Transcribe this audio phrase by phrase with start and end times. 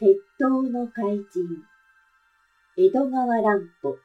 [0.00, 1.24] 鉄塔の怪人
[2.76, 3.96] 江戸川乱歩。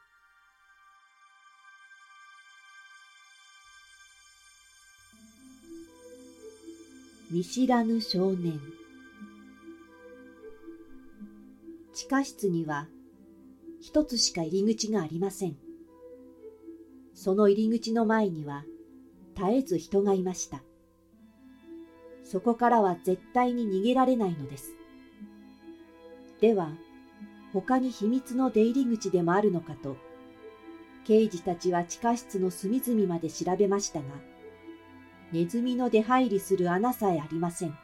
[7.31, 8.60] 見知らぬ少年。
[11.96, 12.87] 地下室には
[13.82, 15.57] 一つしか入り口がありません。
[17.15, 18.64] その入り口の前には
[19.36, 20.61] 絶えず人がいました。
[22.24, 24.75] そこからは絶対に逃げられないのです。
[26.42, 26.71] では
[27.54, 29.97] 他に秘密の出入り口でもあるのかと
[31.06, 34.06] 刑事たちは地下室の隅々まで調べましたが
[35.31, 37.78] ネズミの出入りする穴さえありません。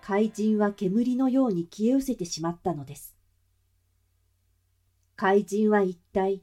[0.00, 3.16] 怪人は煙のように消え失せてしまったのです。
[5.16, 6.42] 怪人は一体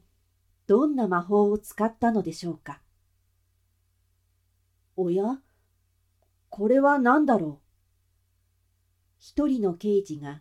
[0.66, 2.80] どんな魔法を使ったのでしょうか。
[4.96, 5.40] おや？
[6.48, 7.64] これは何だろう？
[9.18, 10.40] 一人の刑事が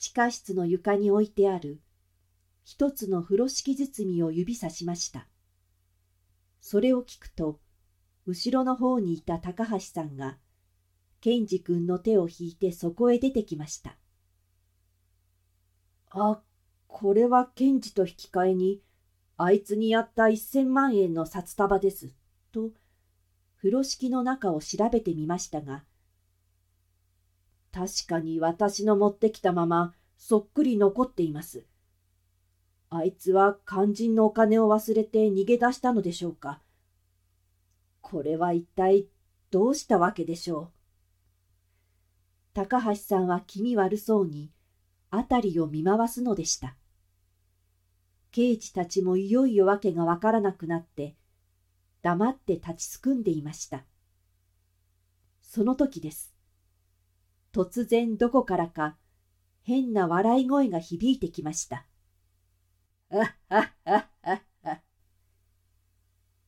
[0.00, 1.78] 地下室の床に置いてある
[2.64, 5.28] 一つの風呂敷包みを指さしました。
[6.62, 7.60] それを聞くと、
[8.26, 10.38] 後ろの方にいた高橋さんが、
[11.20, 13.98] ケンジ君の手を引いてそこへ出てきました。
[16.08, 16.40] あ、
[16.88, 18.82] これはケンジと引き換えに、
[19.36, 22.14] あいつにやった一千万円の札束です、
[22.52, 22.70] と、
[23.58, 25.84] 風呂敷の中を調べてみましたが、
[27.72, 31.64] 確かに私の持ってきたままそっくり残っています。
[32.90, 36.60] あいつは肝心のお金を忘れて逃げ出したのでしょうか。
[38.00, 39.06] これは一体
[39.50, 40.70] どうしたわけでしょう。
[42.52, 44.50] 高橋さんは気味悪そうに
[45.12, 46.76] 辺りを見回すのでした。
[48.32, 51.16] 刑事たちもいよいよわけがわからなくなって
[52.02, 53.84] 黙って立ちすくんでいました。
[55.40, 56.34] その時です。
[57.52, 58.96] 突然どこからか
[59.62, 61.86] 変な笑い声が響いてきました。
[63.10, 64.80] あっはっはっはっは。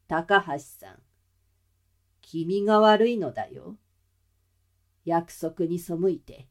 [0.06, 1.02] 高橋さん、
[2.20, 3.76] 君が悪いのだよ。
[5.04, 6.48] 約束に背いて、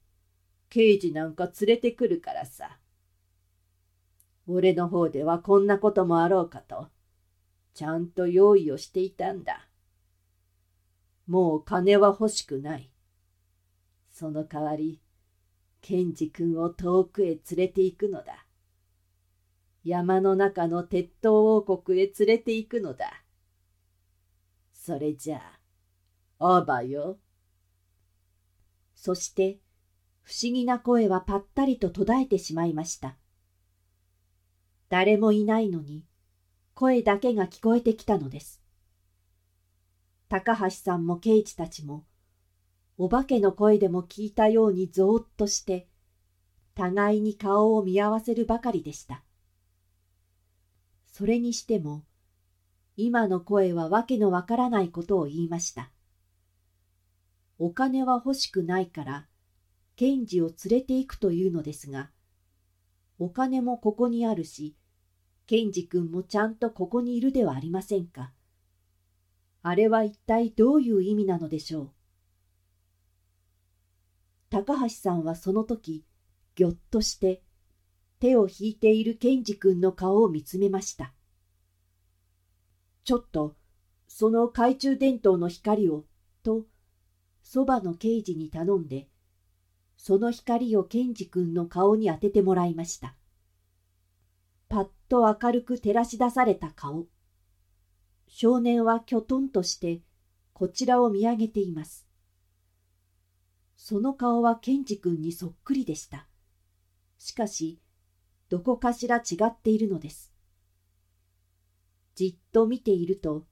[0.69, 2.77] 刑事なんか連れてくるからさ。
[4.47, 6.89] 俺の方ではこんなこともあろうかと、
[7.73, 9.69] ちゃんと用意をしていたんだ。
[11.25, 12.90] もう金は欲しくない。
[14.11, 15.01] その代わり、
[15.81, 18.45] ケンジ君を遠くへ連れて行くのだ。
[19.83, 23.23] 山の中の鉄塔王国へ連れて行くのだ。
[24.71, 25.41] それじゃ
[26.39, 27.19] あ、あばよ。
[28.93, 29.59] そして、
[30.21, 33.17] 不思議な声はぱったりと途絶えてしまいました。
[34.89, 36.05] 誰もいないのに、
[36.75, 38.61] 声だけが聞こえてきたのです。
[40.29, 42.05] 高橋さんも刑事たちも、
[42.97, 45.87] お化けの声でも聞いたようにぞーっとして、
[46.75, 49.23] 互いに顔を見合わせるばかりでした。
[51.07, 52.05] それにしても、
[52.95, 55.91] 今の声はわけのわからないことを言いました。
[57.57, 59.27] お金は欲しくないから、
[59.95, 62.11] 検事を連れて行くというのですが、
[63.19, 64.75] お金もここにあるし、
[65.45, 68.33] 検事君もちゃんとここにいるではありませんか。
[69.61, 71.91] あれは一体どういう意味なのでしょう。
[74.51, 76.03] 高橋さんはその時、
[76.55, 77.41] ぎょっとして、
[78.19, 81.13] 手を引いているケンジ君の顔を見つめました。
[83.05, 83.55] ちょっと、
[84.09, 86.03] その懐中電灯の光を、
[86.43, 86.65] と、
[87.41, 89.07] そばの刑事に頼んで、
[89.95, 93.15] その光をケンジ君の顔に当ててもらいました。
[94.67, 97.07] パッと明るく照らし出された顔。
[98.27, 100.01] 少年はきょとんとして
[100.53, 102.10] こちらを見上げています。
[103.83, 106.27] その顔はケンジ君にそっくりでした。
[107.17, 107.81] しかし、
[108.47, 110.31] どこかしら違っているのです。
[112.13, 113.47] じっと見ていると、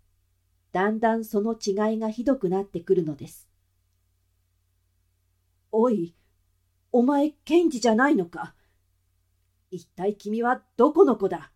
[0.72, 3.50] だんだんその違いがひどくなってくるのです。
[5.72, 6.16] おい、
[6.92, 8.54] お前、ケンジじゃないのか。
[9.72, 11.52] 一体君はどこの子だ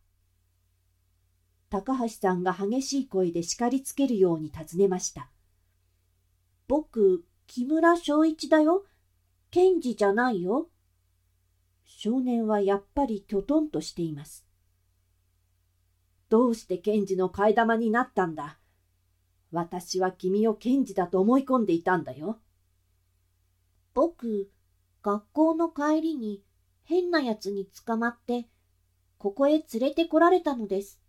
[1.69, 5.29] 高橋さんが激しい声で叱りつけるように尋ねました。
[6.67, 7.23] 僕、
[7.55, 8.83] 木村昭一だよ。
[9.51, 10.71] ケンジじゃないよ。
[11.85, 14.43] 少年はやっぱりきょとんとしています。
[16.29, 18.57] どうして検事の替え玉になったんだ
[19.51, 22.39] 私は君を検事だと思い込んでいたんだよ。
[23.93, 24.49] 僕、
[25.03, 26.41] 学校の帰りに
[26.85, 28.47] 変なやつに捕まって、
[29.19, 30.99] ここへ連れてこられたのです。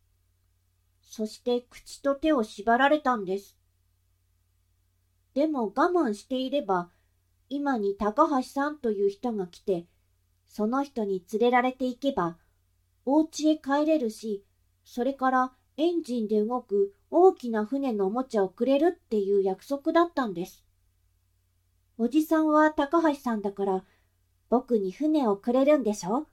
[1.00, 3.56] そして口と手を縛られたんです。
[5.34, 6.90] でも我慢していれば、
[7.48, 9.86] 今に高橋さんという人が来て、
[10.46, 12.38] その人に連れられて行けば、
[13.04, 14.44] お家へ帰れるし、
[14.84, 20.64] それからエンジンで動く大きな船のおもちゃをくれるっていう約束だったんです。
[21.98, 23.84] おじさんは高橋さんだから、
[24.50, 26.28] 僕に船をくれるんでしょ？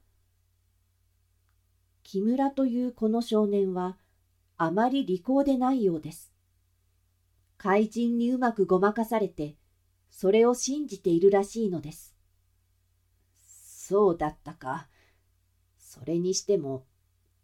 [2.03, 3.97] 木村というこの少年は、
[4.57, 6.30] あまり利口でないようです。
[7.61, 9.55] 怪人にうまくごまかされて、
[10.09, 12.15] それを信じているらしいのです。
[13.37, 14.87] そうだったか。
[15.77, 16.87] それにしても、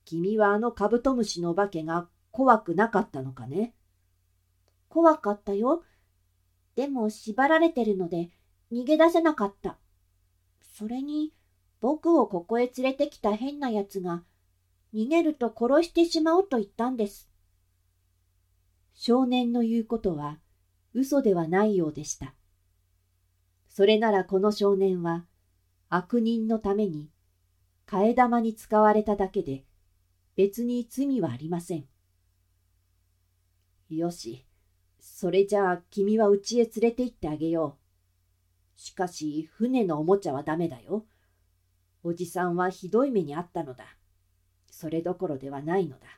[0.05, 3.75] 君はあのカブトムシのお化けが怖くなかったのかね
[4.89, 5.83] 怖かったよ。
[6.75, 8.31] でも縛られてるので
[8.71, 9.77] 逃げ出せなかった。
[10.61, 11.31] それに
[11.79, 14.23] 僕をここへ連れてきた変な奴が
[14.95, 17.29] 逃げると殺してしまおうと言ったんです。
[18.99, 20.39] 少年の言うことは
[20.95, 22.33] 嘘ではないようでした。
[23.69, 25.27] それならこの少年は
[25.87, 27.11] 悪人のために
[27.85, 29.65] 替え玉に使われただけで
[30.35, 31.85] 別に罪はありません。
[33.89, 34.47] よし、
[34.99, 37.77] それじゃあ君は家へ連れて行ってあげよ
[38.75, 38.81] う。
[38.81, 41.05] しかし船のおもちゃはダメだよ。
[42.01, 43.85] おじさんはひどい目にあったのだ。
[44.71, 46.16] それどころではないのだ。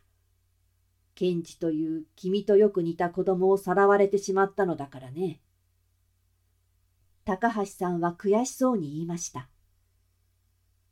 [1.19, 5.41] ケンジという君とよく似た子供をさらわれてしまったのだからね。
[7.25, 9.49] 高橋さんは悔しそうに言いました。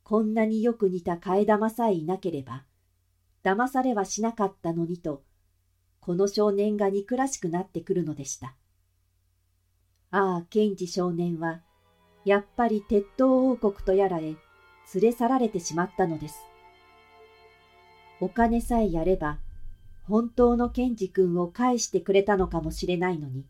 [0.04, 2.66] こんなによく似た替え玉さえいなければ、
[3.42, 5.22] 騙されはしなかったのにと、
[6.02, 8.54] この少年が憎らしくなってくるのでした。
[10.10, 11.62] ああ、ケンジ少年は、
[12.26, 14.36] やっぱり鉄塔王国とやらへ連
[15.00, 16.38] れ去られてしまったのです。
[18.20, 19.38] お金さえやれば、
[20.08, 23.44] 本当のケンジ君を返してくれたのかもしれないのに、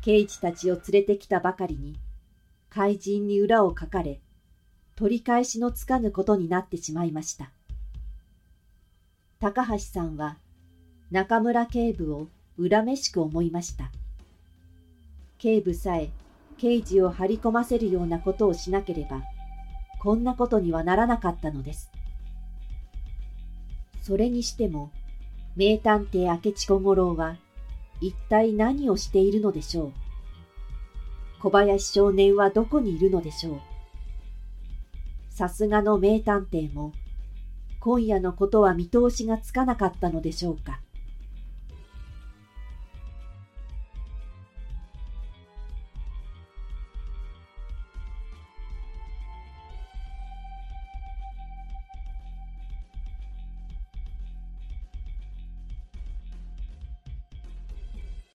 [0.00, 1.96] 刑事たちを連れてきたばかりに、
[2.68, 4.20] 怪人に裏をかかれ、
[4.96, 7.52] 取り返しのつかぬことになってしまいました。
[9.38, 10.38] 高橋さんは、
[11.12, 12.26] 中村警部を
[12.58, 13.92] 恨めしく思いました。
[15.38, 16.10] 警部さえ
[16.56, 19.22] 刑事を張り込ませるようなことをしなければ、
[20.00, 21.92] こんなことにはならなかったのです。
[24.02, 24.90] それにしても、
[25.58, 27.36] 名探偵明智小五郎は、
[28.00, 29.92] 一体何をしているのでしょう？
[31.42, 33.60] 小林少年はどこにいるのでしょう？
[35.30, 36.92] さすがの名探偵も、
[37.80, 40.80] 今夜のことは見通しがつかなかったのでしょうか？